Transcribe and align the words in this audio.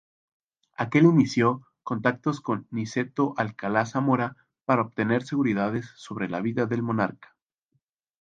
Aquel 0.83 1.05
inició 1.05 1.51
contactos 1.83 2.41
con 2.41 2.65
Niceto 2.71 3.35
Alcalá-Zamora 3.37 4.35
para 4.65 4.81
obtener 4.81 5.21
seguridades 5.21 5.91
sobre 5.95 6.27
la 6.27 6.41
vida 6.41 6.65
del 6.65 6.81
monarca. 6.81 7.35